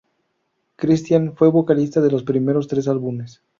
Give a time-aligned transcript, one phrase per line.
[0.77, 3.43] Christian fue vocalista de los primeros tres álbumes.